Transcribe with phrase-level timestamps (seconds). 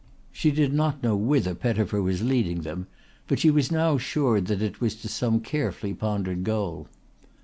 [0.31, 2.87] She did not know whither Pettifer was leading them
[3.27, 6.87] but she was now sure that it was to some carefully pondered goal.